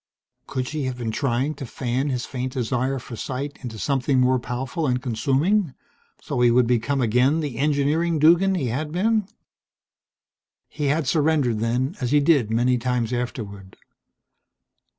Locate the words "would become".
6.49-7.01